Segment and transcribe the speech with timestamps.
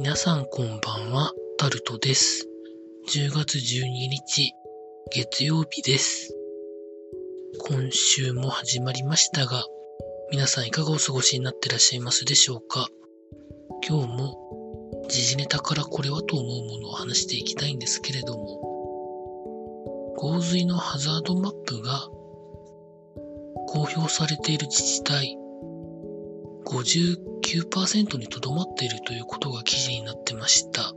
[0.00, 2.46] 皆さんこんばんは、タルトです。
[3.08, 4.52] 10月12日、
[5.10, 6.32] 月曜日です。
[7.58, 9.64] 今週も始まりましたが、
[10.30, 12.86] 皆さんいかがお過ごしになってらっしゃいますでしょうか？
[13.88, 22.06] 今日も時事ネタからこれはと思うものを話していきたいんですけれども、洪水のハザードマップが
[23.66, 25.36] 公表されている自治体
[26.68, 30.92] 59%にとどまっているということが記事になってました。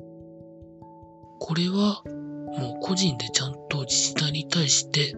[1.39, 5.15] これはもう個人でちゃんと自治体に対して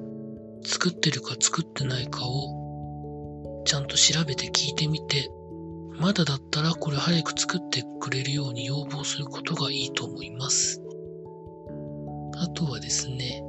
[0.63, 5.29] 作ってるか作ってないかをちゃんと調べて聞いてみて、
[5.99, 10.81] まだだったらこれ早く作ってくれるように要望することがいいと思います。
[12.37, 13.43] あとはですね、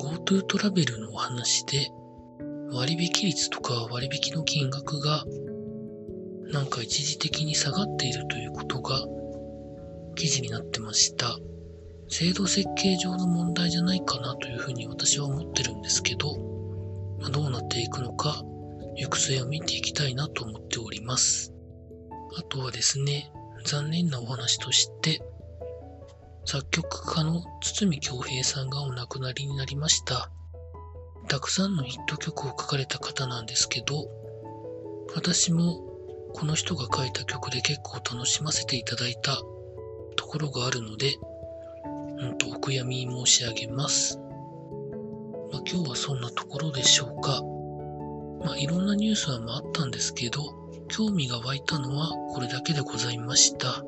[0.00, 1.90] GoTo トラベルのお話で
[2.72, 5.24] 割引率とか割引の金額が
[6.52, 9.00] なんか一時的に下がっているということが
[10.14, 11.38] 記事になってました。
[12.08, 16.36] 制度設計上の問題じゃないかなというふうに私は思ってるんですけど、
[17.20, 18.42] まあどうなっていくのか
[18.96, 21.54] 行く末を見ていきたいなと思っております。
[22.38, 23.32] あとはですね、
[23.64, 25.22] 残念なお話として、
[26.44, 30.30] 作曲家の堤京平さんがお亡くなりになりました。
[31.28, 34.06] たくさんのヒット曲を書かれた方なんですけど、
[35.14, 35.91] 私も
[36.34, 39.36] この人が書いた曲で結構楽しませていただいた
[40.16, 41.14] ところがあるので、
[42.18, 44.18] うんと、お悔やみ申し上げます。
[45.52, 47.42] まあ、今日はそんなところでしょうか。
[48.44, 50.42] まあ、いろんなニュースはまああったんですけど、
[50.88, 53.84] 興味が湧いたのはこれだけでございました。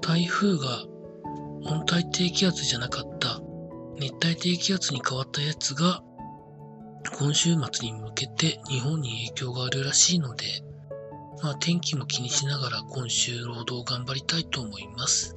[0.00, 0.84] 台風が
[1.64, 3.40] 温帯低気圧じゃなかった
[3.98, 6.02] 熱帯低気圧に変わったやつが
[7.18, 10.44] 今週末に向けて日本に影響があるらしいので、
[11.44, 15.36] まあ天気も気にしながら今週労働頑張りたいと思います。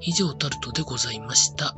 [0.00, 1.74] 以上タルトでございました。